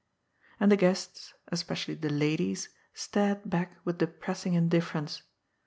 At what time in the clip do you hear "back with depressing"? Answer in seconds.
3.47-4.55